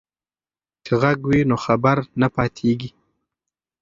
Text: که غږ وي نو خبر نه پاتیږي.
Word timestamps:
که 0.85 0.93
غږ 1.01 1.19
وي 1.29 1.41
نو 1.49 1.55
خبر 1.65 1.97
نه 2.21 2.27
پاتیږي. 2.35 2.89